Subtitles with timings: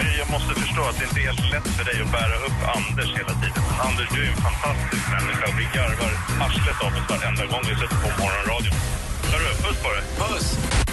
[0.00, 2.58] Gry, jag måste förstå att det inte är helt lätt för dig att bära upp
[2.76, 3.62] Anders hela tiden.
[3.86, 6.12] Anders, du är en fantastisk människa och vi garvar
[6.44, 8.76] arslet av oss varenda gång vi sätter på morgonradion.
[9.32, 10.04] Hörru, puss på dig.
[10.22, 10.46] Puss!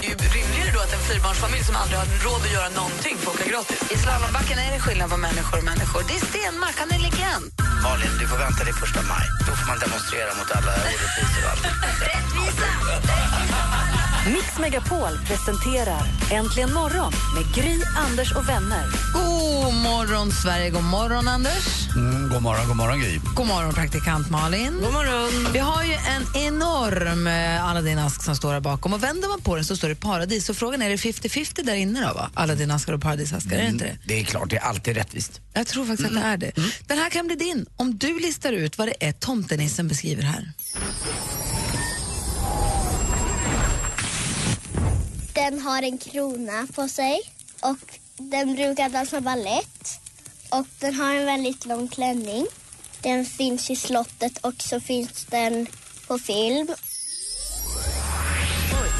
[0.06, 3.46] Ju rimligare då att en fyrbarnsfamilj som aldrig har råd att göra någonting får åka
[3.52, 3.80] gratis.
[3.94, 6.00] I slalombacken är det skillnad på människor och människor.
[6.08, 7.44] Det är Stenmark, han är legend.
[7.84, 9.26] Malin, du får vänta till första maj.
[9.46, 11.64] Då får man demonstrera mot alla orättvisor och allt.
[12.08, 13.17] Rättvisa!
[14.28, 18.84] Mix Megapol presenterar Äntligen morgon med Gry, Anders och vänner.
[19.12, 20.70] God morgon, Sverige.
[20.70, 21.88] God morgon, Anders.
[21.96, 23.20] Mm, god morgon, god morgon Gry.
[23.34, 24.72] God morgon, praktikant Malin.
[24.82, 25.52] God morgon.
[25.52, 28.92] Vi har ju en enorm eh, Aladdin-ask som står här bakom.
[28.92, 30.46] Och vänder man på den så står det paradis.
[30.46, 32.14] Så frågan är, är det 50-50 där inne då?
[32.14, 32.30] Va?
[32.34, 33.98] Aladdin-askar och paradisaskar, är det inte det?
[34.04, 35.40] Det är klart, det är alltid rättvist.
[35.52, 36.52] Jag tror faktiskt att det är det.
[36.86, 40.52] Den här kan bli din om du listar ut vad det är tomtenissen beskriver här.
[45.38, 47.20] Den har en krona på sig
[47.60, 50.00] och den brukar dansa ballett.
[50.50, 52.46] Och den har en väldigt lång klänning.
[53.02, 55.66] Den finns i slottet och så finns den
[56.06, 56.68] på film.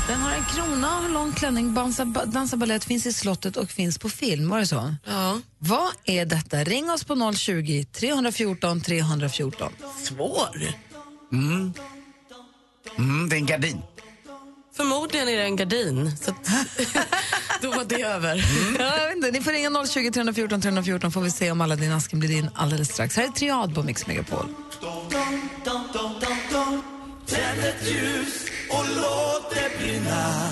[0.08, 3.70] Den har en krona, har en lång klänning, dansar, dansar balett, finns i slottet och
[3.70, 4.48] finns på film.
[4.48, 4.94] Var det så?
[5.04, 5.40] Ja.
[5.58, 6.64] Vad är detta?
[6.64, 9.72] Ring oss på 020 314 314.
[10.04, 10.74] Svår.
[11.32, 11.72] Mm,
[13.28, 13.82] det är en gardin.
[14.78, 16.16] Förmodligen är det en gardin.
[16.16, 16.44] Så att,
[17.62, 18.32] då var det över.
[18.32, 18.76] Mm.
[18.80, 19.30] Ja, jag vet inte.
[19.30, 22.50] Ni får ringa 020 314 314 får vi se om alla din asken blir din
[22.54, 23.16] alldeles strax.
[23.16, 24.46] Här är Triad på Mix Megapol.
[27.26, 30.50] Tänd ett ljus och låt det brinna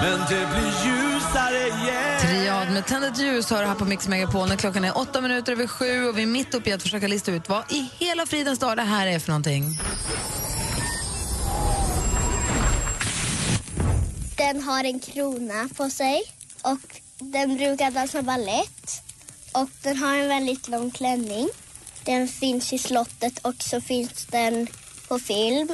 [0.00, 4.48] Men det blir ljusare igen Triad med Tänd ett ljus hör här på Mix Megapol
[4.48, 7.08] när klockan är åtta minuter över sju och vi är mitt uppe i att försöka
[7.08, 9.78] lista ut vad i hela fridens dag det här är för någonting.
[14.46, 16.22] Den har en krona på sig
[16.72, 16.86] och
[17.18, 19.02] den brukar dansa ballett.
[19.54, 21.48] Och den har en väldigt lång klänning.
[22.04, 24.66] Den finns i slottet och så finns den
[25.08, 25.68] på film.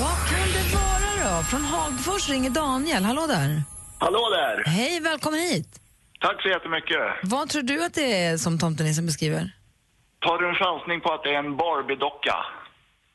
[0.00, 1.42] Vad kan det vara då?
[1.44, 3.04] Från Hagfors ringer Daniel.
[3.04, 3.62] Hallå där.
[3.98, 4.64] Hallå där!
[4.66, 5.80] Hej, välkommen hit.
[6.20, 7.02] Tack så jättemycket.
[7.22, 9.50] Vad tror du att det är som tomtenissen beskriver?
[10.20, 12.36] Tar du en chansning på att det är en Barbie-docka?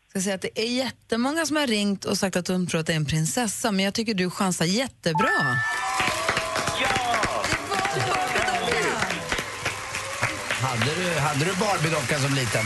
[0.09, 2.87] Ska säga att det är jättemånga som har ringt och sagt att de tror att
[2.87, 5.57] det är en prinsessa, men jag tycker du chansar jättebra.
[6.81, 7.43] Ja!
[10.61, 12.65] Hade du, hade du Barbie-docka som liten?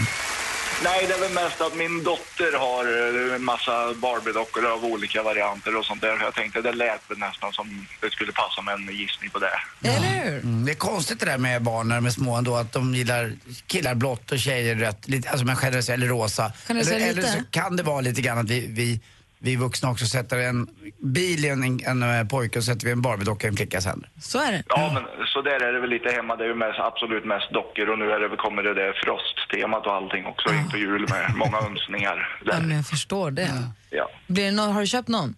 [0.83, 2.83] Nej, det är väl mest att min dotter har
[3.29, 6.19] eh, en massa Barbie-dockor av olika varianter och sånt där.
[6.21, 9.57] Jag tänkte det lät väl nästan som det skulle passa med en gissning på det.
[9.89, 10.39] Eller hur?
[10.39, 12.95] Mm, det är konstigt det där med barn när de är små ändå, att de
[12.95, 13.33] gillar
[13.67, 16.51] killar blått och tjejer rött, lite, alltså men generellt eller rosa.
[16.67, 18.99] Eller, eller så kan det vara lite grann att vi, vi,
[19.43, 20.67] vi vuxna också sätter en
[20.99, 23.85] bil i en, en, en eh, pojke och sätter vi en Barbie-docka i en flickas
[23.85, 24.09] händer.
[24.21, 24.63] Så är det.
[24.67, 26.35] Ja, men så där är det väl lite hemma.
[26.35, 29.85] Det är ju mest, absolut mest dockor och nu är det, kommer det där frosttemat
[29.87, 32.39] och allting också in på jul med många önskningar.
[32.45, 33.49] Ja, men jag förstår det.
[33.89, 34.09] Ja.
[34.27, 35.35] Blir det nå- har du köpt någon?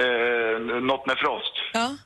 [0.00, 1.52] Eh, något med frost?
[1.72, 1.96] Ja.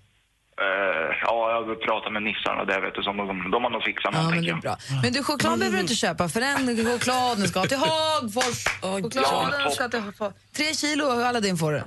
[0.61, 3.83] Eh, ja, jag vill prata med nissarna där vet du, som de, de har nog
[3.83, 4.77] fixat Ja, men det är bra.
[5.03, 8.65] Men du, choklad behöver du inte köpa, för den chokladen ska till Hagfors.
[8.81, 10.33] Chokladen ja, ska till Hagfors.
[10.56, 11.83] Tre kilo Aladdin får du.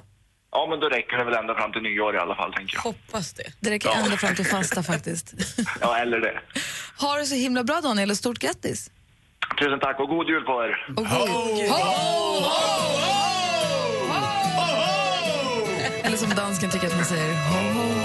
[0.52, 2.81] Ja, men då räcker det väl ända fram till nyår i alla fall, tänker jag.
[2.81, 3.44] Hoppas det.
[3.59, 5.34] Det räcker ända fram till fasta faktiskt.
[5.81, 6.40] Ja, eller det.
[7.00, 8.91] Ha det så himla bra Daniel och stort grattis.
[9.59, 10.85] Tusen tack och god jul på er.
[10.90, 11.06] Och god...
[11.06, 11.25] Ho,
[11.69, 12.69] ho, ho!
[16.03, 17.98] Eller som dansken tycker att man säger ho, ho,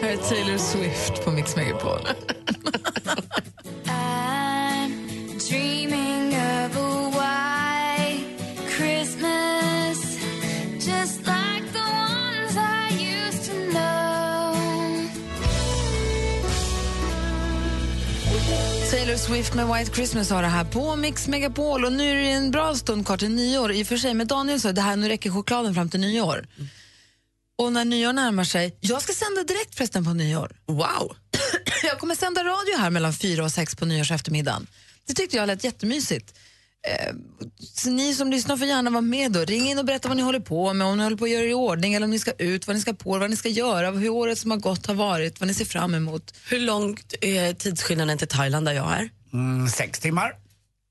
[0.00, 1.98] Här är Taylor Swift på Mix Megapol.
[18.90, 21.84] Taylor Swift med White Christmas har det här på Mix Megapol.
[21.84, 23.72] Och nu är det en bra stund kvar till nyår.
[23.72, 26.46] I och för sig med Daniel så det här nu räcker chokladen fram till nyår.
[27.58, 30.56] Och när nyår närmar sig, jag ska sända direkt förresten på nyår.
[30.66, 31.16] Wow.
[31.82, 34.66] Jag kommer sända radio här mellan fyra och sex på nyårs eftermiddagen.
[35.06, 36.34] Det tyckte jag lät jättemysigt.
[36.88, 37.14] Eh,
[37.60, 39.40] så ni som lyssnar får gärna vara med då.
[39.40, 41.44] Ring in och berätta vad ni håller på med, om ni håller på att göra
[41.44, 43.90] i ordning eller om ni ska ut, vad ni ska på, vad ni ska göra,
[43.90, 46.34] hur året som har gått har varit, vad ni ser fram emot.
[46.48, 49.10] Hur långt är tidsskillnaden till Thailand där jag är?
[49.32, 50.34] Mm, sex timmar.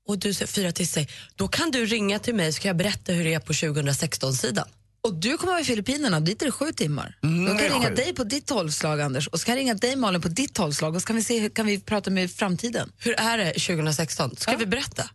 [0.08, 1.14] Och du säger fyra till sex.
[1.36, 4.68] Då kan du ringa till mig så kan jag berätta hur det är på 2016-sidan.
[5.08, 7.16] Och du kommer vara i Filippinerna, dit är det sju timmar.
[7.22, 7.94] Mm, Då kan jag ringa sju.
[7.94, 10.94] dig på ditt tolvslag, Anders, och så kan jag ringa dig, Malin, på ditt tolvslag
[10.94, 12.92] och så kan vi se hur kan vi prata med framtiden.
[12.98, 14.36] Hur är det 2016?
[14.36, 15.10] Ska vi berätta?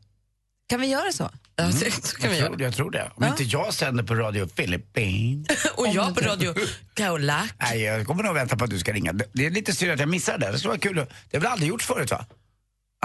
[0.69, 1.31] Kan vi göra så?
[1.55, 2.47] Ja, så, så kan vi Jag göra.
[2.49, 3.11] tror, jag tror det.
[3.15, 5.45] Om inte jag sänder på Radio Filippin.
[5.75, 6.53] Och jag på radio
[6.93, 7.53] Kaolack.
[7.59, 9.13] Nej, jag kommer nog vänta på att du ska ringa.
[9.13, 10.51] Det- är lite synd att jag missade det.
[10.51, 10.95] Det skulle vara kul.
[10.95, 12.25] Det har väl aldrig gjorts förut va?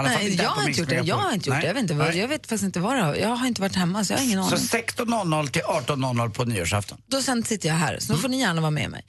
[0.01, 0.95] Nej, jag har inte gjort det.
[0.95, 1.67] Jag har inte gjort det.
[1.67, 3.75] Jag vet, inte vad, jag vet faktiskt inte vad det har- Jag har inte varit
[3.75, 4.65] hemma så jag har ingen Så aning.
[4.65, 6.97] 16.00 till 18.00 på nyårsafton.
[7.07, 9.05] Då sen sitter jag här, så då får ni gärna vara med mig.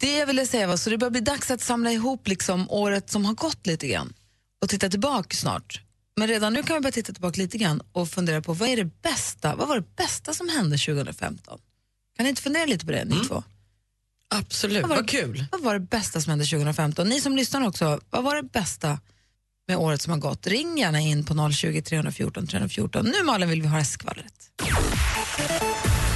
[0.00, 3.10] Det jag ville säga var, så det börjar bli dags att samla ihop liksom året
[3.10, 4.12] som har gått lite grann
[4.62, 5.80] och titta tillbaka snart.
[6.16, 8.76] Men redan nu kan vi börja titta tillbaka lite grann och fundera på vad är
[8.76, 11.58] det bästa, vad var det bästa som hände 2015?
[12.16, 13.42] Kan ni inte fundera lite på det, ni två?
[14.28, 15.44] Absolut, Vad var vad det- kul.
[15.52, 17.08] Vad var det bästa som hände 2015?
[17.08, 18.98] Ni som lyssnar också, vad var det bästa
[19.68, 20.46] med året som har gått?
[20.46, 23.04] Ring gärna in på 020 314 314.
[23.18, 24.32] Nu Malin vill vi höra skvallret.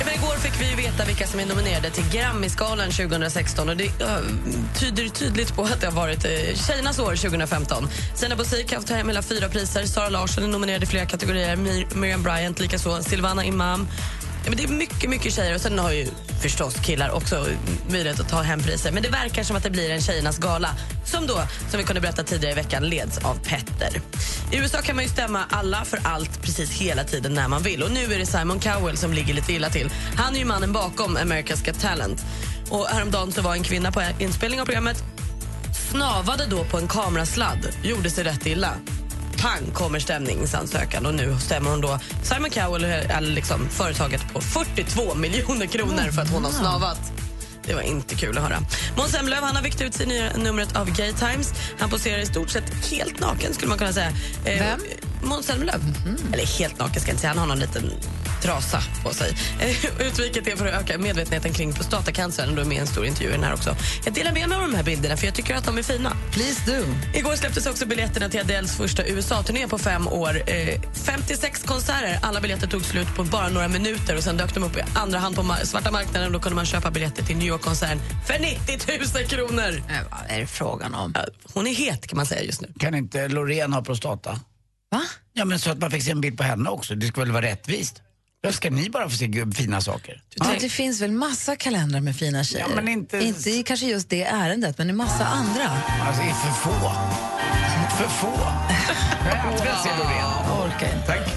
[0.04, 3.84] Men igår fick vi ju veta vilka som är nominerade till Grammisgalan 2016 och det
[3.84, 4.18] uh,
[4.80, 6.30] tyder tydligt på att det har varit uh,
[6.66, 7.88] tjejernas år 2015.
[8.14, 9.84] Sina Bosik har haft hem hela fyra priser.
[9.84, 11.56] Sara Larsson är nominerad i flera kategorier.
[11.56, 13.02] Mir- Miriam Bryant likaså.
[13.02, 13.88] Silvana Imam.
[14.48, 16.06] Ja, men det är mycket, mycket tjejer och sen har ju
[16.42, 17.46] förstås killar också
[17.90, 18.92] möjlighet att ta hem priser.
[18.92, 20.70] Men det verkar som att det blir en tjejernas gala
[21.04, 24.00] som då, som vi kunde berätta tidigare i veckan, leds av Petter.
[24.52, 27.82] I USA kan man ju stämma alla för allt precis hela tiden när man vill.
[27.82, 29.90] Och nu är det Simon Cowell som ligger lite illa till.
[30.16, 32.24] Han är ju mannen bakom America's Got Talent.
[32.70, 35.04] Och häromdagen så var en kvinna på inspelning av programmet
[35.90, 38.74] snavade då på en kamerasladd, gjorde sig rätt illa.
[39.38, 45.14] Pang kommer stämningsansökan och nu stämmer hon då Simon Cowell, eller liksom företaget, på 42
[45.14, 47.12] miljoner kronor för att hon har snavat.
[47.66, 48.58] Det var inte kul att höra.
[48.96, 51.52] Måns Zelmerlöw han har vikt ut sig i nya numret av Gay Times.
[51.78, 54.08] Han poserar i stort sett helt naken skulle man kunna säga.
[54.44, 54.80] Eh, Vem?
[55.22, 55.80] Måns Zelmerlöw.
[56.32, 57.30] Eller helt naken ska jag inte säga.
[57.30, 57.92] Han har någon liten
[58.42, 59.34] trasa på sig.
[59.60, 62.52] Eh, Utviket är för att öka medvetenheten kring prostatacancer.
[62.56, 63.76] Du är med i en stor intervju här också.
[64.04, 66.12] Jag delar med mig av de här bilderna för jag tycker att de är fina.
[66.32, 66.84] Please do.
[67.18, 70.50] Igår släpptes också biljetterna till Adeles första USA-turné på fem år.
[70.50, 72.18] Eh, 56 konserter.
[72.22, 75.18] Alla biljetter tog slut på bara några minuter och sen dök de upp i andra
[75.18, 76.32] hand på svarta marknaden.
[76.32, 79.82] Då kunde man köpa biljetter till New York-konserten för 90 000 kronor.
[79.88, 81.14] Eh, vad är det frågan om?
[81.54, 82.68] Hon är het kan man säga just nu.
[82.78, 84.40] Kan inte Loreen ha prostata?
[84.90, 85.02] Va?
[85.32, 86.94] Ja men så att man fick se en bild på henne också.
[86.94, 88.02] Det ska väl vara rättvist?
[88.42, 90.22] Då ska ni bara få se fina saker?
[90.34, 92.66] Ja, det finns väl massa kalendrar med fina tjejer.
[92.68, 95.70] Ja, men inte- inte i kanske just det ärendet, men i massa andra.
[96.06, 96.92] Alltså det är för få.
[97.96, 98.38] För få.
[99.28, 100.26] Jag hade velat se Loreen.
[100.48, 101.06] Jag orkar inte.
[101.06, 101.28] Tack.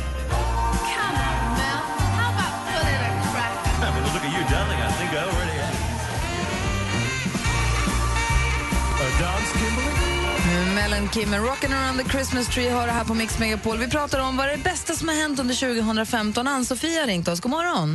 [10.91, 13.77] Mellan Kim och Rockin' around the Christmas tree har det här på Mix Megapol.
[13.77, 16.47] Vi pratar om vad är det bästa som har hänt under 2015.
[16.47, 17.39] Ann-Sofia har ringt oss.
[17.45, 17.89] God morgon.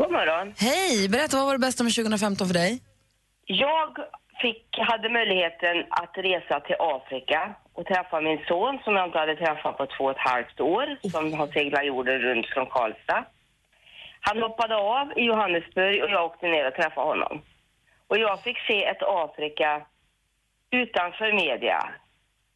[0.00, 0.46] God morgon.
[0.68, 2.72] Hej, berätta vad var det bästa med 2015 för dig?
[3.66, 3.90] Jag
[4.42, 7.40] fick, hade möjligheten att resa till Afrika
[7.76, 10.86] och träffa min son som jag inte hade träffat på två och ett halvt år,
[11.14, 13.24] som har seglat jorden runt från Karlstad.
[14.20, 17.34] Han hoppade av i Johannesburg och jag åkte ner och träffade honom.
[18.08, 19.70] Och jag fick se ett Afrika
[20.70, 21.80] utanför media.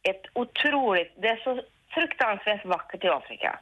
[0.09, 1.61] Ett otroligt, det är så
[1.93, 3.59] fruktansvärt vackert i Afrika.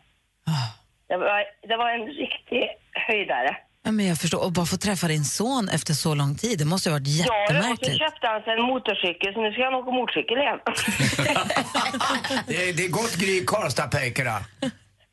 [1.08, 2.64] Det var, det var en riktig
[3.08, 3.58] höjdare.
[3.84, 4.44] Ja, men jag förstår.
[4.46, 7.08] Och bara få träffa din son efter så lång tid, det måste ju ha varit
[7.08, 7.98] Ja, och så jättemärkligt.
[8.00, 10.60] köpte han sig en motorcykel, så nu ska han åka motorcykel igen.
[12.48, 14.40] Det är, det är gott Gry Karlstad-pojkarna.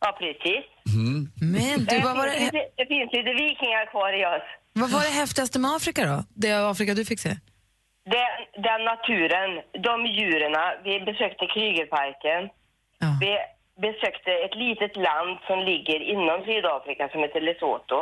[0.00, 0.64] ja, precis.
[1.40, 4.42] Men du, vad var, det, finns, det, lite- det finns lite vikingar kvar i oss.
[4.72, 6.24] vad var det häftigaste med Afrika då?
[6.34, 7.36] Det Afrika du fick se?
[8.14, 8.30] Den,
[8.68, 9.50] den naturen,
[9.88, 10.54] de djuren.
[10.84, 12.42] Vi besökte Krügerparken.
[13.04, 13.08] Ja.
[13.24, 13.32] Vi
[13.86, 18.00] besökte ett litet land som ligger inom Sydafrika som heter Lesotho.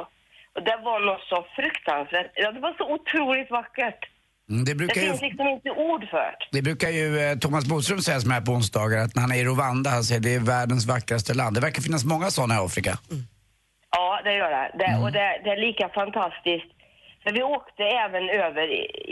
[0.54, 2.30] Och det var något så fruktansvärt.
[2.34, 4.00] Ja, det var så otroligt vackert.
[4.50, 6.46] Mm, Det Det brukar ju, finns liksom inte ord för det.
[6.52, 9.32] det brukar ju eh, Thomas Bodström säga som är här på onsdagar att när han
[9.32, 11.56] är i Rwanda, han säger det är världens vackraste land.
[11.56, 12.92] Det verkar finnas många sådana i Afrika.
[13.90, 14.70] Ja, det gör det.
[14.78, 16.70] det Och det, det är lika fantastiskt.
[17.26, 18.66] För vi åkte även över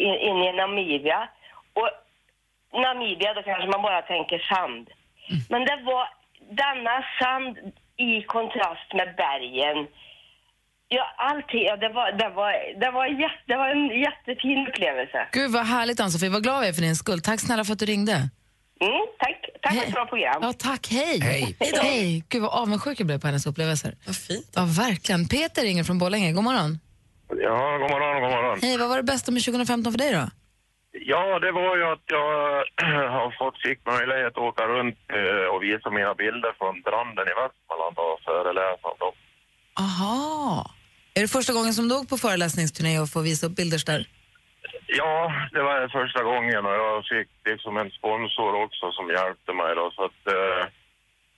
[0.06, 1.28] in, in i Namibia.
[1.78, 1.90] Och
[2.82, 4.86] Namibia, då kanske man bara tänker sand.
[5.52, 6.04] Men det var
[6.62, 7.54] denna sand
[7.96, 9.86] i kontrast med bergen.
[10.88, 11.64] Ja, allting.
[11.70, 15.28] Ja, det, var, det, var, det, var jätte, det var en jättefin upplevelse.
[15.32, 17.20] Gud vad härligt Ann-Sofie, vad glad jag är för din skull.
[17.20, 18.12] Tack snälla för att du ringde.
[18.80, 19.40] Mm, tack.
[19.62, 20.38] Tack för ett bra program.
[20.42, 20.86] Ja, tack.
[20.90, 21.20] Hej.
[21.20, 21.56] Hej.
[21.82, 22.24] Hej.
[22.28, 23.94] Gud vad avundsjuk jag blev på hennes upplevelser.
[24.06, 24.52] Vad fint.
[24.54, 25.28] Ja, verkligen.
[25.28, 26.32] Peter ringer från Borlänge.
[26.32, 26.78] God morgon.
[27.40, 28.58] Ja, god morgon, god morgon.
[28.62, 30.24] Hej, vad var det bästa med 2015 för dig då?
[30.92, 32.64] Ja, det var ju att jag
[33.16, 37.34] har fått fick möjlighet att åka runt eh, och visa mina bilder från branden i
[37.40, 39.14] Västmanland och föreläsa om dem.
[39.84, 40.70] Aha.
[41.14, 44.06] Är det första gången som du åkt på föreläsningsturné och får visa upp bilder där?
[44.86, 49.74] Ja, det var första gången och jag fick liksom en sponsor också som hjälpte mig
[49.74, 50.62] då så att eh,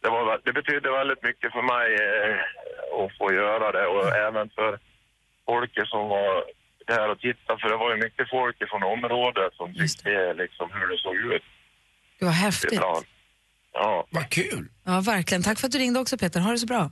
[0.02, 2.36] det, var, det betydde väldigt mycket för mig eh,
[3.00, 4.78] att få göra det och även för
[5.50, 6.32] folket som var
[6.92, 10.66] där och tittade för det var ju mycket folk från området som fick se liksom
[10.76, 11.42] hur det såg ut.
[12.20, 12.78] Vad Det är häftigt.
[12.80, 13.02] bra.
[13.72, 14.68] Ja, Vad kul.
[14.84, 15.42] Ja, verkligen.
[15.42, 16.40] Tack för att du ringde också Peter.
[16.40, 16.90] Ha det så bra.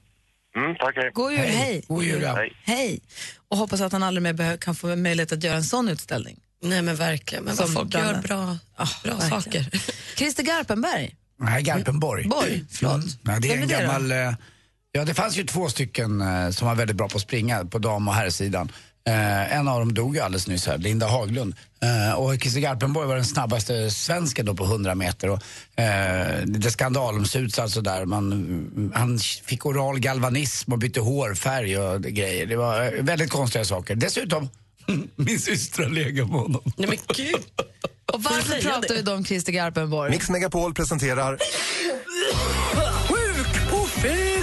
[0.57, 1.11] mm, tack hej.
[1.15, 1.41] God jul.
[1.41, 1.85] Hej.
[1.89, 2.35] God jul, ja.
[2.35, 2.53] Hej.
[2.65, 3.01] Hej.
[3.49, 6.41] Och hoppas att han aldrig mer kan få möjlighet att göra en sån utställning.
[6.63, 8.15] Nej men verkligen, men vad Som folk branden.
[8.15, 8.59] gör bra,
[9.05, 9.43] bra verkligen.
[9.43, 9.61] saker.
[10.17, 11.15] Christer Garpenberg.
[11.37, 12.29] Nej, Garpenborg.
[12.29, 12.95] Borg, förlåt.
[12.95, 13.07] Mm.
[13.23, 13.93] Nej, det är Vem en är det då?
[13.93, 14.13] gammal...
[14.13, 14.35] eh,
[14.97, 17.79] Ja, det fanns ju två stycken eh, som var väldigt bra på att springa på
[17.79, 18.73] dam och herrsidan.
[19.07, 21.55] Eh, en av dem dog ju alldeles nyss här, Linda Haglund.
[21.83, 25.31] Eh, och Christer Garpenborg var den snabbaste svensken då på 100 meter.
[25.31, 25.43] Och,
[25.81, 28.05] eh, det skandalomsuts alltså där.
[28.05, 32.47] Man, han fick oral galvanism och bytte hårfärg och grejer.
[32.47, 33.95] Det var eh, väldigt konstiga saker.
[33.95, 34.49] Dessutom,
[35.17, 36.63] min syster har legat med honom.
[36.77, 37.45] Nej men gud.
[38.13, 40.11] Och varför pratar vi då om Christer Garpenborg?
[40.11, 41.39] Mix Megapol presenterar
[43.09, 44.34] Sjuk på fel!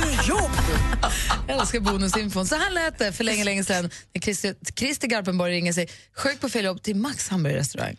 [1.47, 2.45] Jag älskar bonusinfon.
[2.45, 6.41] Så här lät det för länge, länge sedan när Christer, Christer Garpenborg ringer sig sjuk
[6.41, 7.95] på fel jobb till Max hamburgerrestaurang.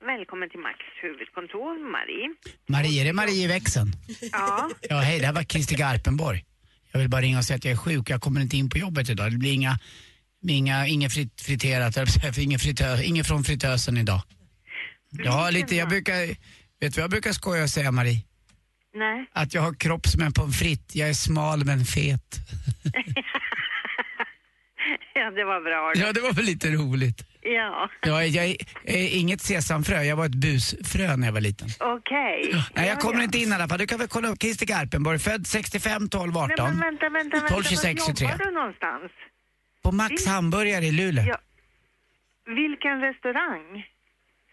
[0.00, 2.34] Välkommen till Max huvudkontor, Marie.
[2.68, 3.92] Marie, är det Marie i växeln?
[4.32, 6.44] Ja, Ja, hej, det här var Christer Garpenborg.
[6.92, 8.10] Jag vill bara ringa och säga att jag är sjuk.
[8.10, 9.32] Jag kommer inte in på jobbet idag.
[9.32, 9.78] Det blir inga,
[10.48, 14.22] inga, inga frit, friterat, ingen, fritö, ingen från fritösen idag.
[15.10, 16.36] Ja, lite, jag brukar, vet
[16.80, 18.24] du vad jag brukar skoja och säga Marie?
[18.98, 19.26] Nej.
[19.32, 20.96] Att jag har kropp som en pommes frites.
[20.96, 22.36] Jag är smal men fet.
[25.14, 25.92] Ja, det var bra.
[26.06, 27.24] Ja, det var väl lite roligt.
[27.42, 31.68] Ja, Ja, jag är, är inget sesamfrö, jag var ett busfrö när jag var liten.
[31.80, 32.50] okej.
[32.52, 33.24] Nej, jag Ja, kommer ja.
[33.24, 33.78] inte in i alla fall.
[33.78, 36.48] Du kan väl kolla upp Christer Garpenborg, född 65, 12, 18.
[36.58, 37.54] Nej, men vänta, vänta, vänta.
[37.54, 38.26] 12, 26, Var 23.
[38.28, 39.12] jobbar du någonstans?
[39.82, 41.24] På Max hamburgare i Luleå.
[41.28, 41.38] Ja.
[42.46, 43.84] Vilken restaurang?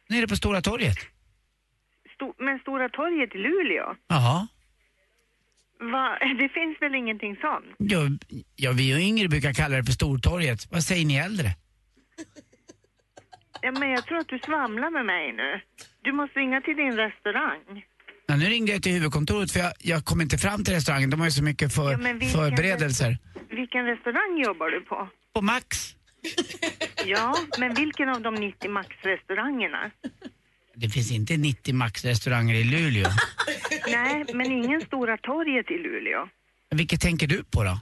[0.10, 0.98] Nere på Stora torget.
[2.16, 3.96] Sto- men Stora torget i Luleå?
[4.08, 4.48] Jaha.
[5.80, 6.18] Va?
[6.40, 7.66] Det finns väl ingenting sånt?
[7.78, 8.00] Ja,
[8.56, 10.72] ja, vi och yngre brukar kalla det för Stortorget.
[10.72, 11.48] Vad säger ni äldre?
[13.62, 15.62] Ja, men jag tror att du svamlar med mig nu.
[16.02, 17.86] Du måste ringa till din restaurang.
[18.28, 21.10] Ja, nu ringde jag till huvudkontoret för jag, jag kom inte fram till restaurangen.
[21.10, 23.18] De har ju så mycket för, Ja, vilken förberedelser.
[23.50, 25.10] Vilken restaurang jobbar du på?
[25.34, 25.96] På Max.
[27.06, 29.92] Ja, men vilken av de 90 Max-restaurangerna?
[30.76, 33.08] Det finns inte 90 Max-restauranger i Luleå.
[33.88, 36.30] Nej, men ingen Stora torget i Luleå.
[36.76, 37.80] Vilket tänker du på då?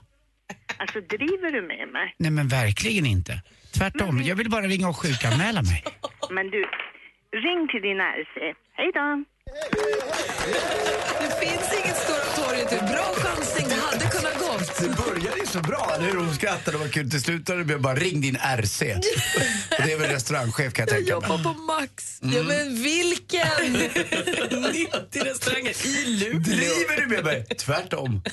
[0.76, 2.14] Alltså, driver du med mig?
[2.18, 3.42] Nej men verkligen inte.
[3.78, 5.84] Tvärtom, jag vill bara ringa och sjukanmäla mig.
[6.30, 6.64] Men du,
[7.46, 8.54] ring till din RC.
[8.72, 9.24] Hej då!
[11.20, 12.70] Det finns inget Stora torget.
[12.70, 13.66] Bra chansning.
[13.68, 14.58] Det hade kunnat gå.
[14.78, 16.16] Det började ju så bra, hur?
[16.18, 17.10] Hon skrattade och var kul.
[17.10, 18.82] Till slut blev det bara ring din RC.
[19.78, 21.38] Och det är väl restaurangchef kan jag Jag tänka mig.
[21.38, 22.18] jobbar på Max.
[22.20, 23.72] Ja, men vilken?
[23.72, 26.38] 90 restauranger i Luleå.
[26.40, 27.44] Driver du med mig?
[27.58, 28.22] Tvärtom.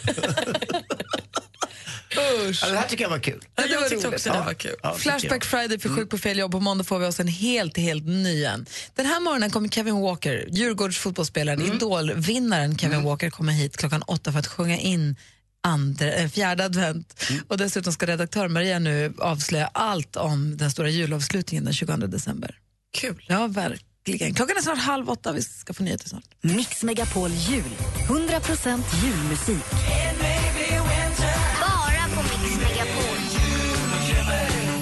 [2.17, 2.59] Usch.
[2.63, 3.43] Ja, det här tycker jag var kul.
[3.55, 4.15] Ja, det var jag tyckte roligt.
[4.15, 4.75] också det var kul.
[4.83, 6.51] Ja, Flashback Friday för Sjuk på fel jobb.
[6.51, 8.65] På måndag får vi oss en helt, helt ny en.
[8.95, 14.31] Den här morgonen kommer Kevin Walker, Djurgårds fotbollsspelaren, Idol-vinnaren Kevin Walker komma hit klockan åtta
[14.31, 15.15] för att sjunga in
[15.63, 17.23] andra, äh, fjärde advent.
[17.47, 22.55] Och dessutom ska redaktör Maria nu avslöja allt om den stora julavslutningen den 20 december.
[22.93, 23.25] Kul.
[23.27, 24.33] Ja, verkligen.
[24.33, 26.23] Klockan är snart halv åtta, vi ska få nyheter snart.
[26.41, 27.63] Mix Megapol Jul.
[28.07, 29.63] 100% julmusik.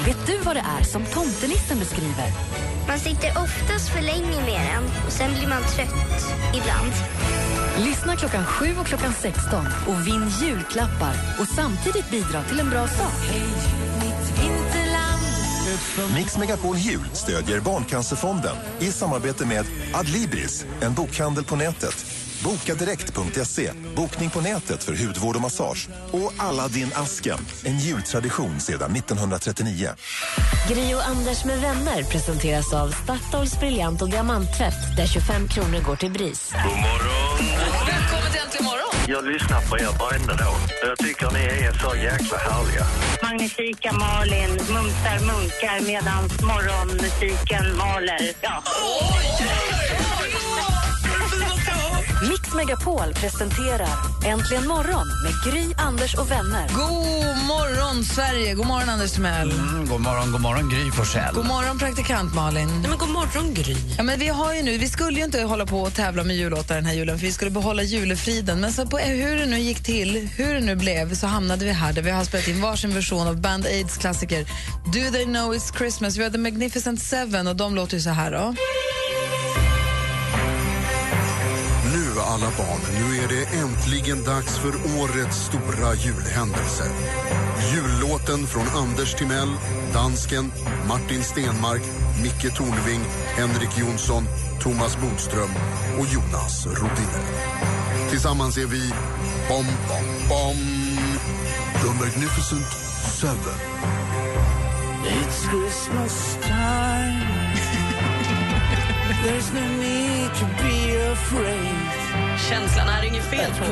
[0.09, 2.31] Vet du vad det är som tomtenissen beskriver?
[2.87, 6.93] Man sitter oftast för länge med den och sen blir man trött ibland.
[7.77, 12.87] Lyssna klockan 7 och klockan 16 och vinn julklappar och samtidigt bidra till en bra
[12.87, 13.13] sak.
[16.15, 22.18] Mix Megapol Jul stödjer Barncancerfonden i samarbete med Adlibris, en bokhandel på nätet.
[22.43, 25.89] Bokadirekt.se, bokning på nätet för hudvård och massage.
[26.11, 29.89] Och Aladdin Asken, en jultradition sedan 1939.
[30.69, 35.95] Gri och Anders med vänner presenteras av Statoils briljant och diamanttvätt där 25 kronor går
[35.95, 36.51] till BRIS.
[36.51, 37.45] God morgon!
[37.87, 38.89] Välkommen till Äntligen morgon!
[39.07, 40.55] Jag lyssnar på er varenda dag.
[40.83, 42.85] Jag tycker ni är så jäkla härliga.
[43.23, 48.33] Magnifika Malin mumsar munkar medan morgonmusiken maler.
[48.41, 48.63] Ja.
[52.53, 53.89] Megapol presenterar
[54.25, 56.67] Äntligen morgon med Gry, Anders och vänner.
[56.67, 58.53] God morgon, Sverige!
[58.53, 59.51] God morgon, Anders Timell.
[59.51, 61.35] Mm, god morgon, god morgon Gry Forssell.
[61.35, 62.67] God morgon, praktikant Malin.
[62.67, 63.75] Nej, men god morgon, Gry.
[63.97, 66.35] Ja, men vi, har ju nu, vi skulle ju inte hålla på och tävla med
[66.35, 68.59] jullåtar den här julen för vi skulle behålla julefriden.
[68.59, 71.71] Men så på, hur det nu gick till, hur det nu blev, så hamnade vi
[71.71, 74.45] här där vi har spelat in varsin version av Band Aids klassiker
[74.85, 76.17] Do They Know It's Christmas.
[76.17, 78.31] Vi har The Magnificent Seven och de låter ju så här.
[78.31, 78.55] Då.
[82.39, 86.83] Alla barn, nu är det äntligen dags för årets stora julhändelse.
[87.73, 89.49] Jullåten från Anders Timell,
[89.93, 90.51] dansken,
[90.87, 91.81] Martin Stenmark,
[92.23, 93.01] Micke Tornving,
[93.37, 94.23] Henrik Jonsson,
[94.61, 95.49] Thomas Bodström
[95.99, 97.25] och Jonas Rodiner.
[98.09, 98.91] Tillsammans är vi
[99.49, 100.57] Bom Bom Bom,
[101.81, 102.67] The Magnificent
[103.21, 103.59] Seven.
[105.05, 107.23] It's Christmas time.
[109.23, 111.98] There's no need to be afraid.
[112.49, 113.65] Känslan är inget fel på.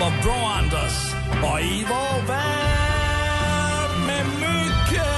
[0.00, 1.14] Vad bra, Anders!
[1.42, 5.08] Och i vår värld med mycket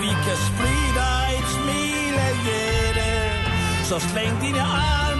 [0.00, 3.84] vi kan sprida ett smil och ge det.
[3.84, 5.11] Så släng dina armar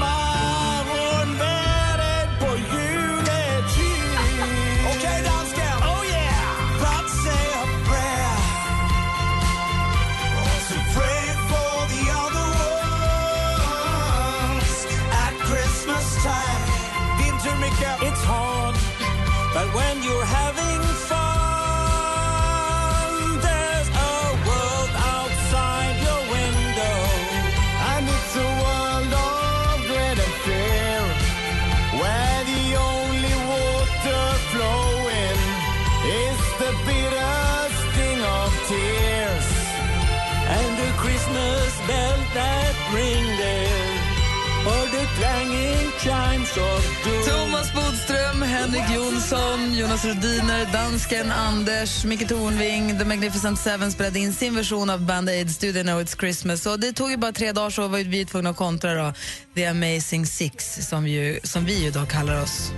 [17.85, 18.75] It's hard,
[19.55, 21.12] but when you're having fun,
[46.55, 54.33] Thomas Bodström, Henrik Jonsson, Jonas Rhodiner dansken Anders, Micke Tornving, The Magnificent Seven spelade in
[54.33, 56.63] sin version av Band Aids Do They Know It's Christmas.
[56.63, 59.15] Så det tog ju bara tre dagar så var vi tvungna att kontra då,
[59.55, 62.73] The Amazing Six som, ju, som vi ju då kallar oss.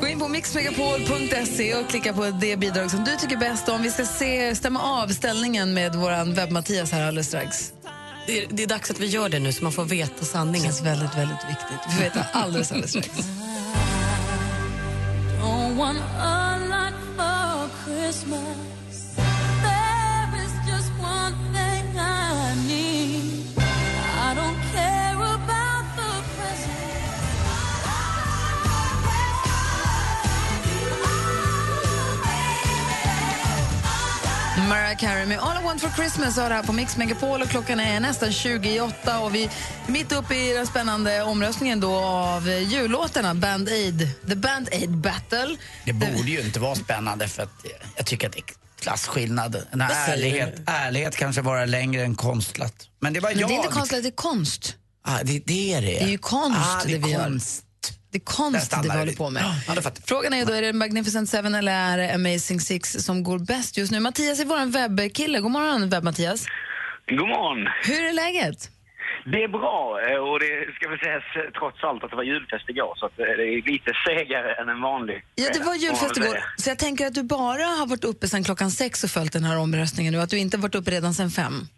[0.00, 3.82] Gå in på mixmegapol.se och klicka på det bidrag som du tycker bäst om.
[3.82, 7.72] Vi ska se, stämma av ställningen med vår webb-Mattias här alldeles strax.
[8.26, 10.24] Det är, det är dags att vi gör det nu så man får veta Det
[10.26, 10.62] sanningen.
[10.66, 11.78] känns väldigt, väldigt viktigt.
[11.88, 13.08] Vi får veta alldeles, alldeles strax.
[34.92, 37.48] Mariah Carey med All I Want For Christmas har det här på Mix Megapol och
[37.48, 39.50] klockan är nästan 28 och vi är
[39.86, 45.56] mitt uppe i den spännande omröstningen då av jullåtarna Band Aid, The Band Aid Battle.
[45.84, 48.44] Det borde ju inte vara spännande för att jag tycker att det är
[48.80, 49.66] klasskillnad.
[49.70, 52.74] En ärlighet, ärlighet kanske vara längre än konstlat.
[53.00, 53.50] Men det var Men jag.
[53.50, 54.76] det är inte konstlat, det är konst.
[55.04, 55.86] Ah, det, det är det.
[55.86, 57.64] Det är ju konst ah, det, är det konst.
[58.12, 59.42] Det är konst det vi håller på med.
[59.68, 63.38] Ja, Frågan är då, är det Magnificent Seven eller är det Amazing Six som går
[63.38, 64.00] bäst just nu?
[64.00, 65.40] Mattias är vår webbkille.
[65.40, 66.46] God morgon, webb-Mattias.
[67.08, 67.68] God morgon.
[67.84, 68.70] Hur är läget?
[69.24, 72.22] Det är bra eh, och det ska väl sägas eh, trots allt att det var
[72.22, 75.74] julfest igår så att eh, det är lite segare än en vanlig Ja, det var
[75.74, 76.38] julfest igår.
[76.56, 79.44] Så jag tänker att du bara har varit uppe sedan klockan sex och följt den
[79.44, 81.68] här omröstningen nu, att du inte varit uppe redan sedan fem.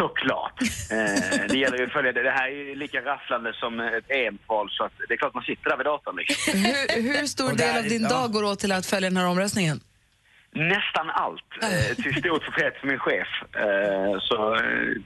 [0.00, 0.62] Såklart.
[0.90, 2.22] Eh, det gäller ju att följa det.
[2.22, 5.42] Det här är ju lika rafflande som ett EM-kval så att det är klart man
[5.42, 6.58] sitter där vid datorn liksom.
[6.58, 9.80] Hur, hur stor del av din dag går åt till att följa den här omröstningen?
[10.52, 11.50] Nästan allt.
[11.62, 13.28] Eh, till stort förtret för min chef.
[13.54, 14.60] Eh, så eh,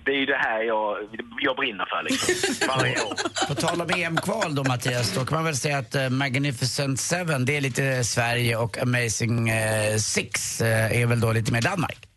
[0.04, 0.96] det är ju det här jag,
[1.40, 2.68] jag brinner för liksom.
[2.68, 3.46] Varje år.
[3.48, 7.44] På tal om EM-kval då Mattias, då kan man väl säga att eh, Magnificent Seven,
[7.44, 9.52] det är lite Sverige och Amazing
[9.98, 12.13] Six är väl då lite mer Danmark.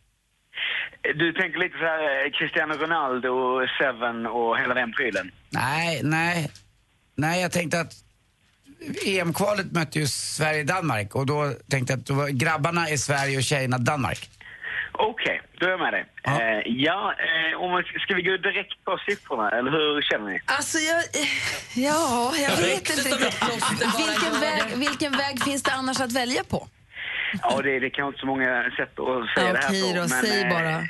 [1.16, 5.32] Du tänker lite så här eh, Cristiano Ronaldo, Seven och hela den prylen?
[5.50, 6.52] Nej, nej.
[7.16, 7.94] Nej, jag tänkte att
[9.06, 13.78] EM-kvalet mötte ju Sverige-Danmark och då tänkte jag att var, grabbarna är Sverige och tjejerna
[13.78, 14.30] Danmark.
[14.92, 16.06] Okej, då är jag med dig.
[16.24, 20.40] Ja, eh, ja eh, om ska vi gå direkt på siffrorna eller hur känner ni?
[20.46, 21.04] Alltså, jag...
[21.76, 23.64] Ja, jag vet inte riktigt.
[23.98, 26.68] Vilken väg, vilken väg finns det annars att välja på?
[27.44, 30.00] Ja, det, det kan inte så många sätt att säga Ja, det här okej på.
[30.02, 30.82] då, säg eh, bara.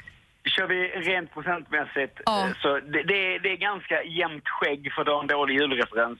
[0.55, 5.01] Kör vi rent procentmässigt eh, så det, det, är- det är ganska jämnt skägg för
[5.01, 6.19] att ha en dålig julreferens.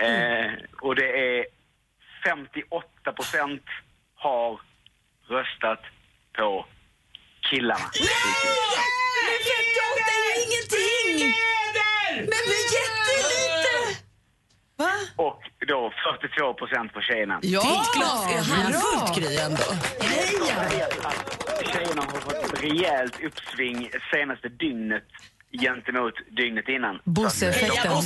[0.00, 1.46] Eh, och det är
[2.24, 3.62] 58 procent
[4.16, 4.60] har
[5.28, 5.82] röstat
[6.36, 6.66] på
[7.50, 7.80] killarna.
[7.94, 11.34] Men 58 är ju ingenting!
[12.14, 13.39] Men men jättelite!
[14.80, 14.92] Va?
[15.16, 17.38] Och då 42 procent på tjejerna.
[17.42, 19.68] Ja, Tänkglas är handfullt Gry ändå.
[21.72, 25.04] Tjejerna har fått ett rejält uppsving senaste dygnet
[25.52, 26.98] gentemot dygnet innan.
[27.04, 28.02] Bosse-effekten.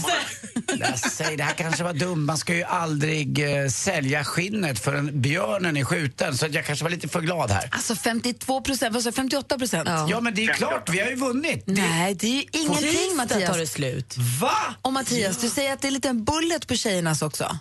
[0.96, 2.24] Säg, det här kanske var dumt.
[2.26, 6.36] Man ska ju aldrig eh, sälja skinnet förrän björnen är skjuten.
[6.36, 7.68] Så att jag kanske var lite för glad här.
[7.70, 9.88] Alltså 52 procent, vad sa du, 58 procent?
[10.08, 11.64] Ja, men det är ju klart, vi har ju vunnit.
[11.66, 13.50] Nej, det är ju ingenting Mattias.
[13.50, 14.14] tar det slut.
[14.40, 14.74] Va?
[14.82, 17.58] Och Mattias, du säger att det är lite en bullet på tjejernas också?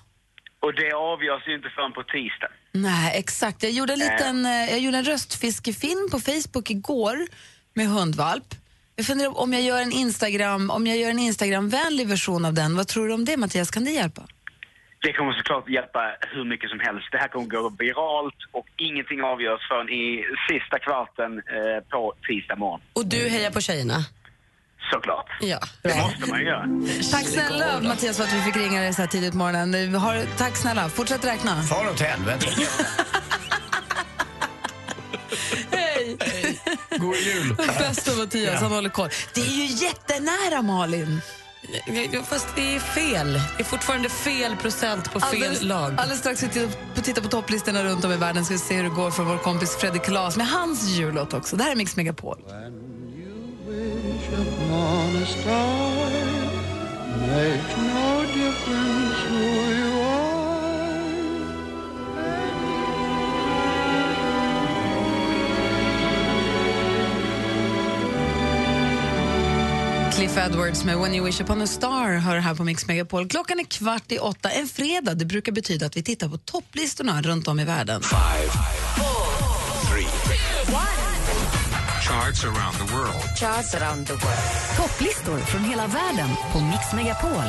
[0.61, 2.51] Och det avgörs ju inte förrän på tisdag.
[2.71, 3.63] Nej, exakt.
[3.63, 7.17] Jag gjorde en, liten, eh, jag gjorde en röstfiskefilm på Facebook igår
[7.73, 8.55] med hundvalp.
[8.95, 12.75] Jag funderar om jag gör en Instagram, om jag gör en Instagram-vänlig version av den.
[12.75, 13.71] Vad tror du om det Mattias?
[13.71, 14.21] Kan det hjälpa?
[15.01, 15.99] Det kommer såklart hjälpa
[16.33, 17.07] hur mycket som helst.
[17.11, 22.55] Det här kommer gå viralt och ingenting avgörs förrän i sista kvarten eh, på tisdag
[22.55, 22.81] morgon.
[22.93, 23.97] Och du hejar på tjejerna?
[24.91, 25.29] Såklart.
[25.41, 25.59] Ja.
[25.81, 26.67] Det måste man ju göra.
[27.11, 29.95] Tack snälla Mattias för att vi fick ringa dig så här tidigt på morgonen.
[29.95, 31.61] Har, tack snälla, fortsätt räkna.
[31.63, 32.45] Far åt helvete.
[35.71, 36.17] Hej!
[36.99, 37.55] God jul.
[37.79, 39.09] Bästa Mattias, han håller koll.
[39.33, 41.21] Det är ju jättenära Malin.
[42.25, 43.33] Fast det är fel.
[43.33, 45.93] Det är fortfarande fel procent på fel Alldeles, lag.
[45.97, 48.45] alldeles strax ska vi titta på, titta på topplistorna runt om i världen.
[48.45, 51.55] Ska vi se hur det går för vår kompis Fredrik Kalas med hans jullåt också.
[51.55, 52.37] Det här är Mix Megapol.
[58.43, 58.92] upon
[70.15, 73.27] Cliff Edwards med When you wish upon a star hör här på Mix Megapol.
[73.29, 75.13] Klockan är kvart i åtta en fredag.
[75.13, 78.01] Det brukar betyda att vi tittar på topplistorna runt om i världen.
[82.07, 83.35] Charts around the world.
[83.35, 84.77] Charts around the world.
[84.77, 87.43] Topplistor från hela världen på Mix Megapol.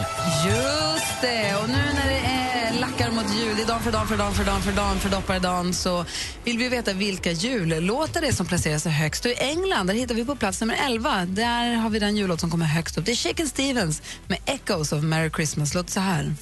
[0.46, 1.56] Just det!
[1.56, 4.34] Och nu när det är lackar mot jul, det är dan för dan för dan
[4.34, 6.04] för dan för dan för dopparedan så
[6.44, 9.24] vill vi veta vilka jullåtar det är som placerar sig högst.
[9.24, 11.26] Och I England där hittar vi på plats nummer 11.
[11.26, 13.04] Där har vi den jullåt som kommer högst upp.
[13.04, 15.74] Det är Shaken Stevens med Echoes of Merry Christmas.
[15.74, 16.34] Låt så här.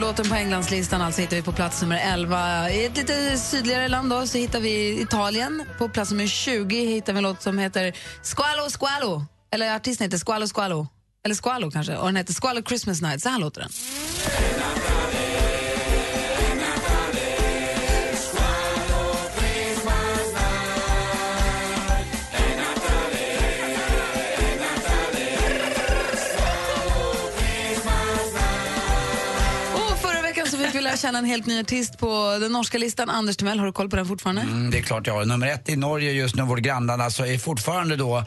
[0.00, 2.70] Låten på Englandslistan alltså hittar vi på plats nummer 11.
[2.70, 5.64] I ett lite sydligare land då, så hittar vi Italien.
[5.78, 9.24] På plats nummer 20 hittar vi en låt som heter Squalo Squalo.
[9.52, 10.88] Eller artisten heter Squalo Squalo.
[11.24, 11.96] Eller Squalo kanske.
[11.96, 13.22] Och den heter Squalo Christmas Night.
[13.22, 13.70] Så här låter den.
[30.88, 33.10] Lära känna en helt ny artist på den norska listan.
[33.10, 34.42] Anders Timell, har du koll på den fortfarande?
[34.42, 35.24] Mm, det är klart jag har.
[35.24, 38.24] Nummer ett i Norge just nu, vårt grannland, alltså är fortfarande då eh,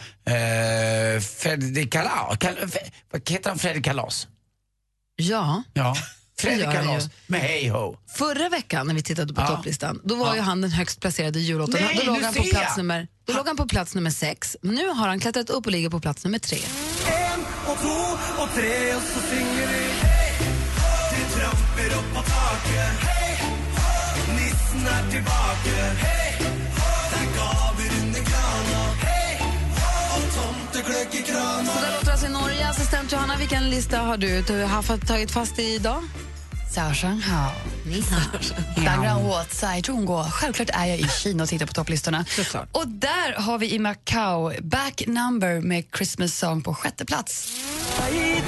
[1.37, 2.37] Fredrik Kalas.
[2.39, 3.59] Kal, Fe- vad heter han?
[3.59, 4.27] Fredrik Kalas?
[5.15, 5.63] Ja.
[5.73, 5.95] Ja.
[6.39, 7.95] Fredrik Kalas med Hey Ho.
[8.17, 9.47] Förra veckan när vi tittade på Ja.
[9.47, 10.35] topplistan, då var Ja.
[10.35, 11.81] ju han den högst placerade jullåten.
[11.83, 12.77] Nej, då låg nu han på ser plats jag.
[12.77, 14.57] nummer, då låg han på plats nummer sex.
[14.61, 16.57] Nu har han klättrat upp och ligger på plats nummer tre.
[17.07, 19.80] En och två och tre och så hej
[21.80, 23.38] Det tramper upp på taket Hej
[24.28, 26.38] Nissen är tillbaka Hej
[27.10, 29.42] Där gav vi under kranen Hej
[30.16, 30.40] Och Så
[30.82, 32.68] där låter det alltså i Norge.
[32.68, 36.02] Assistent Johanna, vilken lista har du du har fått- tagit fast i idag?
[36.74, 37.52] 早上好，
[37.86, 38.18] 你好。
[38.84, 42.24] 当然我在中国，självklart är jag i Kina och tittar på topplistorna.
[42.72, 47.52] Och där har vi i Macau Back Number med Christmas Song på sjätte plats.
[47.98, 48.42] 会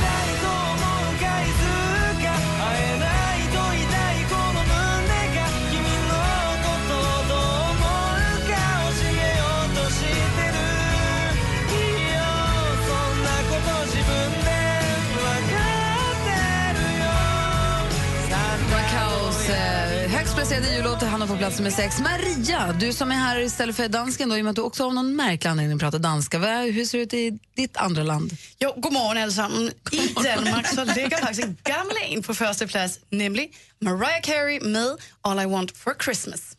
[21.23, 21.99] Hamnar på plats nummer sex.
[21.99, 24.85] Maria, du som är här istället för dansken, då, i och med att du också
[24.85, 26.39] av någon märklig anledning pratar danska.
[26.39, 28.31] Hur ser det ut i ditt andra land?
[28.59, 29.71] Jo, god morgen allesammen.
[29.91, 34.97] I Danmark så ligger faktiskt en gammal en på första plats, nämligen Mariah Carey med
[35.21, 36.52] All I Want For Christmas.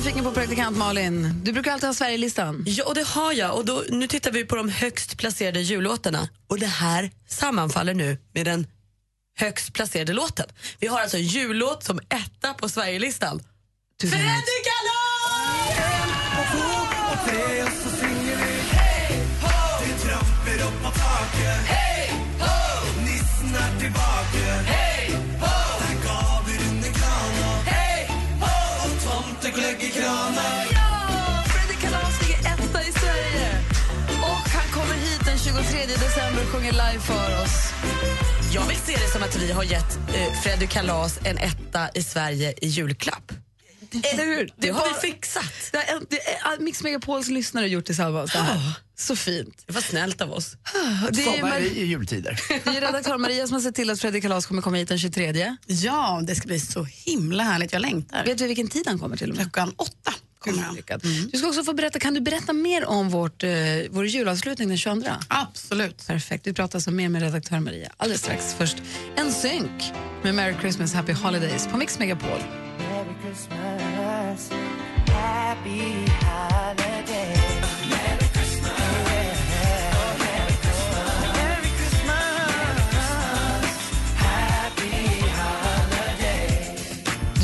[0.00, 1.40] Nyfiken på praktikant Malin.
[1.44, 2.64] Du brukar alltid ha Sverigelistan.
[2.66, 3.56] Ja, och det har jag.
[3.56, 6.28] Och då, nu tittar vi på de högst placerade jullåtarna.
[6.46, 8.66] Och det här sammanfaller nu med den
[9.38, 10.46] högst placerade låten.
[10.78, 13.42] Vi har alltså en jullåt som etta på Sverigelistan.
[14.00, 14.66] Fredrik
[16.40, 16.70] Och
[35.92, 37.72] december och sjunger live för oss.
[38.54, 42.02] Jag vill se det som att vi har gett eh, Freddy Kalas en etta i
[42.02, 43.32] Sverige i julklapp.
[43.92, 44.50] Eller hur?
[44.56, 45.52] Det har vi fixat.
[45.72, 48.32] Det är, det Mix Megapols lyssnare gjort tillsammans.
[48.32, 48.72] Det här.
[48.98, 49.62] Så fint.
[49.66, 50.56] Det var snällt av oss.
[51.10, 52.40] Det är, Sommar Mar- i jultider.
[52.64, 54.98] det är redaktör Maria som har sett till att Fredrik Kalas kommer komma hit den
[54.98, 55.56] 23.
[55.66, 57.72] Ja, det ska bli så himla härligt.
[57.72, 58.24] Jag längtar.
[58.24, 59.44] Vet du vilken tid han kommer till och med?
[59.44, 60.74] Klockan åtta kommer han.
[60.76, 61.02] Lyckad.
[61.32, 63.50] Du ska också få berätta, kan du berätta mer om vårt, eh,
[63.90, 65.10] vår julavslutning den 22?
[65.28, 66.06] Absolut.
[66.06, 66.46] Perfekt.
[66.46, 68.54] Vi pratar alltså mer med redaktör Maria alldeles strax.
[68.58, 68.76] Först
[69.16, 72.40] en synk med Merry Christmas Happy Holidays på Mix Megapol.
[72.78, 74.50] Merry Christmas
[75.08, 75.80] Happy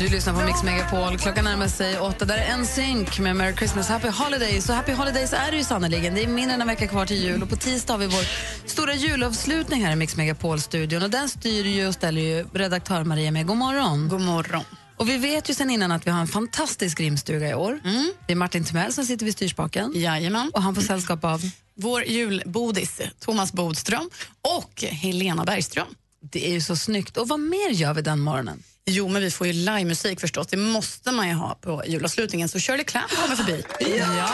[0.07, 1.17] Du lyssnar på Mix Megapol.
[1.17, 2.25] Klockan närmar sig åtta.
[2.25, 4.65] Där är en synk med Merry Christmas Happy Holidays.
[4.65, 6.15] Så Happy Holidays är det ju sannerligen.
[6.15, 8.23] Det är mindre än en vecka kvar till jul och på tisdag har vi vår
[8.67, 11.03] stora julavslutning här i Mix Megapol-studion.
[11.03, 13.47] Och den styr ju och ställer ju redaktör Maria med.
[13.47, 14.09] God morgon.
[14.09, 14.63] God morgon.
[14.97, 17.79] Och vi vet ju sen innan att vi har en fantastisk rimstuga i år.
[18.25, 19.91] Det är Martin Timell som sitter vid styrspaken.
[19.95, 20.51] Jajamän.
[20.53, 21.41] Och han får sällskap av?
[21.75, 24.09] Vår julbodis, Thomas Bodström
[24.41, 25.87] och Helena Bergström.
[26.31, 27.17] Det är ju så snyggt.
[27.17, 28.63] Och vad mer gör vi den morgonen?
[28.89, 30.47] Jo, men vi får ju livemusik förstås.
[30.47, 32.49] Det måste man ju ha på julavslutningen.
[32.49, 33.63] Så Shirley Clamp kommer förbi.
[33.79, 34.29] Ja.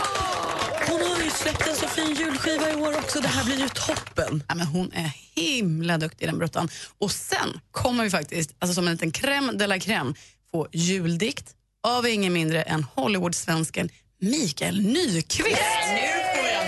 [0.87, 3.21] Hon har ju släppt en så fin julskiva i år också.
[3.21, 4.43] Det här blir ju toppen.
[4.47, 6.69] Ja, men hon är himla duktig den bruttan.
[6.97, 10.15] Och sen kommer vi faktiskt, alltså som en liten crème de la crème,
[10.51, 11.45] få juldikt
[11.87, 13.89] av ingen mindre än Hollywood-svensken
[14.19, 15.37] Mikael Nyqvist.
[15.39, 16.63] Nu får jag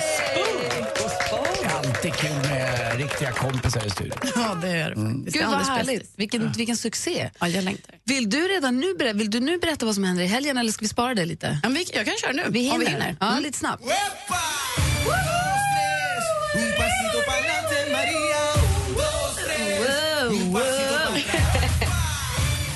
[1.66, 2.65] är alltid kul med
[2.98, 4.18] riktiga kompisar i studion.
[4.36, 5.16] Ja, det är det Mm.
[5.16, 5.38] faktiskt.
[5.38, 6.12] Gud är vad härligt.
[6.16, 7.30] Vilken, vilken succé.
[7.40, 7.96] Ja, jag längtar.
[8.04, 10.72] Vill du redan nu, ber- vill du nu berätta vad som händer i helgen eller
[10.72, 11.60] ska vi spara det lite?
[11.64, 12.74] Ja, vi, jag kan köra nu, Vi hinner.
[12.74, 13.16] om vi hinner.
[13.20, 13.44] Ja, Mm.
[13.44, 13.84] lite snabbt.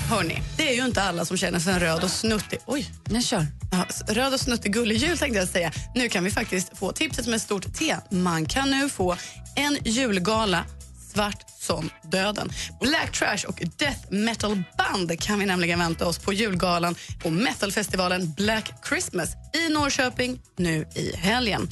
[0.09, 0.48] Hörni, är
[0.79, 2.59] ju inte alla som känner för en röd och snuttig...
[2.65, 2.91] Oj!
[3.09, 3.45] Jag kör.
[3.71, 5.71] Ja, röd och snuttig gullig jul tänkte jag säga.
[5.95, 7.95] Nu kan vi faktiskt få tipset med stort T.
[8.09, 9.15] Man kan nu få
[9.55, 10.65] en julgala
[11.13, 12.49] svart som döden.
[12.81, 18.33] Black Trash och death metal band kan vi nämligen vänta oss på julgalan och metalfestivalen
[18.37, 21.69] Black Christmas i Norrköping nu i helgen.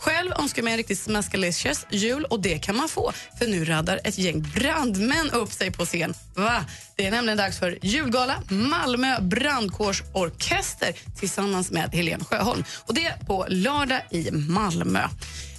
[0.00, 3.64] Själv önskar jag mig en riktigt smaskalicious jul och det kan man få för nu
[3.64, 6.14] raddar ett gäng brandmän upp sig på scen.
[6.34, 6.64] Va?
[6.96, 12.64] Det är nämligen dags för julgala Malmö brandkårsorkester tillsammans med Helene Sjöholm.
[12.86, 15.08] Och det på lördag i Malmö.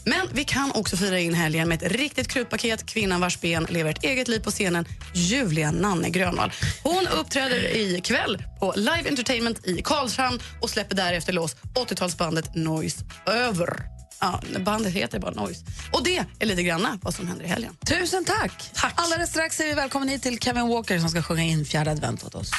[0.05, 2.85] Men vi kan också fira in helgen med ett riktigt krutpaket.
[2.85, 6.51] Kvinnan vars ben lever ett eget liv på scenen, Julia Nanne Grönvall.
[6.83, 14.00] Hon uppträder ikväll på Live Entertainment i Karlshamn och släpper därefter loss 80-talsbandet Noise Över.
[14.21, 15.65] Ja, bandet heter bara Noise.
[15.91, 17.75] Och det är lite grann vad som händer i helgen.
[17.85, 18.69] Tusen tack!
[18.73, 18.93] tack.
[18.95, 22.23] Alldeles strax är vi välkommen hit till Kevin Walker som ska sjunga in fjärde advent
[22.23, 22.51] åt oss.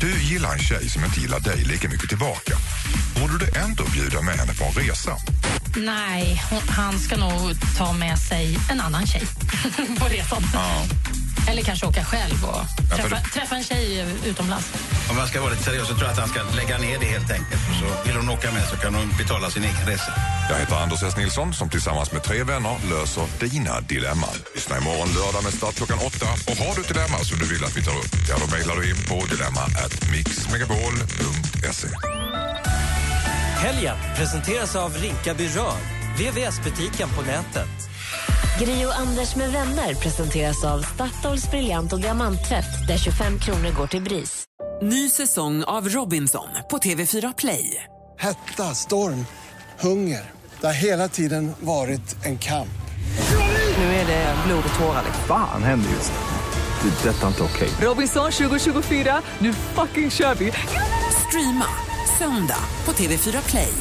[0.00, 2.56] Du gillar en tjej som inte gillar dig lika mycket tillbaka.
[3.20, 5.16] Borde du ändå bjuda med henne på en resa?
[5.76, 9.22] Nej, hon, han ska nog ta med sig en annan tjej
[9.98, 10.42] på resan.
[10.54, 10.84] Ja.
[11.48, 14.66] Eller kanske åka själv och Ja, träffa, träffa en tjej utomlands.
[15.10, 17.06] Om man ska vara lite seriös så tror jag att han ska lägga ner det
[17.06, 17.62] helt enkelt.
[17.80, 20.12] Så vill hon åka med så kan hon betala sin egen resa.
[20.50, 21.16] Jag heter Anders S.
[21.16, 24.36] Nilsson som tillsammans med tre vänner löser dina dilemman.
[24.54, 26.26] Lyssna imorgon lördag med start klockan åtta.
[26.50, 28.76] Och har du ett dilemma som du vill att vi tar upp, ja då mejlar
[28.76, 31.88] du in på dilemma at mixmegapol.se.
[33.56, 35.76] Helgen presenteras av Rinkaby Rör,
[36.18, 37.93] VVS-butiken på nätet.
[38.58, 43.86] Gri och Anders med vänner presenteras av Statoils briljant och diamanttvätt där 25 kronor går
[43.86, 44.44] till BRIS.
[44.82, 47.84] Ny säsong av Robinson på TV4 Play.
[48.18, 49.26] Hetta, storm,
[49.80, 50.30] hunger.
[50.60, 52.68] Det har hela tiden varit en kamp.
[53.78, 55.04] Nu är det blod och tårar.
[55.28, 56.90] Fan händer just nu.
[56.90, 57.08] Det.
[57.08, 57.68] är Detta är inte okej.
[57.80, 60.52] Robinson 2024, nu fucking kör vi!
[61.28, 61.66] Streama
[62.18, 63.72] söndag på TV4 Play.